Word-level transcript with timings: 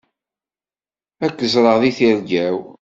Ad 1.25 1.33
k-ẓreɣ 1.37 1.75
deg 1.83 1.95
tirga-w. 1.97 2.57